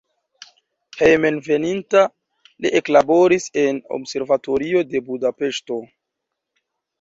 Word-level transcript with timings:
Hejmenveninta 1.01 2.01
li 2.65 2.71
eklaboris 2.79 3.45
en 3.65 3.79
observatorio 3.99 4.83
de 4.95 5.05
Budapeŝto. 5.11 5.79